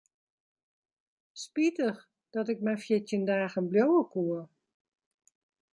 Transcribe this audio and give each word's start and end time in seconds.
Spitich 1.41 1.99
dat 2.33 2.49
ik 2.53 2.63
mar 2.65 2.79
fjirtjin 2.83 3.25
dagen 3.31 3.65
bliuwe 3.71 4.01
koe. 4.13 4.39